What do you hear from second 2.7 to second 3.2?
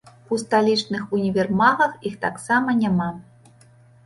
няма.